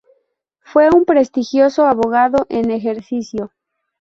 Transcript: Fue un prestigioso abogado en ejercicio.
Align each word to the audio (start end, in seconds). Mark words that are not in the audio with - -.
Fue 0.63 0.89
un 0.89 1.05
prestigioso 1.05 1.85
abogado 1.85 2.47
en 2.49 2.71
ejercicio. 2.71 3.51